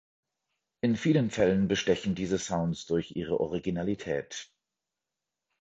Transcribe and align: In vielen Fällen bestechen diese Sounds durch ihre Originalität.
In 0.81 0.95
vielen 0.95 1.29
Fällen 1.29 1.67
bestechen 1.67 2.15
diese 2.15 2.39
Sounds 2.39 2.87
durch 2.87 3.11
ihre 3.15 3.39
Originalität. 3.39 4.49